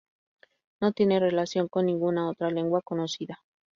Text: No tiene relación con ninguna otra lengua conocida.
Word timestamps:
No 0.81 0.93
tiene 0.93 1.19
relación 1.19 1.67
con 1.67 1.85
ninguna 1.85 2.27
otra 2.27 2.49
lengua 2.49 2.81
conocida. 2.81 3.43